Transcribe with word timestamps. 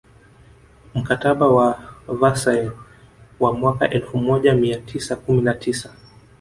Mkataba 0.95 1.47
wa 1.47 1.79
Versailles 2.07 2.71
wa 3.39 3.53
mwaka 3.53 3.89
elfu 3.89 4.17
moja 4.17 4.53
mia 4.53 4.77
tisa 4.81 5.15
kumi 5.15 5.41
na 5.41 5.53
tisa 5.53 5.93